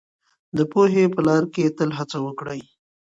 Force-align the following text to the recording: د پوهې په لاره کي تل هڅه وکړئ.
د 0.57 0.59
پوهې 0.71 1.03
په 1.15 1.21
لاره 1.27 1.47
کي 1.53 1.63
تل 1.77 1.89
هڅه 1.97 2.17
وکړئ. 2.25 2.61